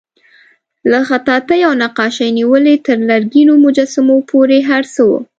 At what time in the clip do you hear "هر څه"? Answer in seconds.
4.69-5.01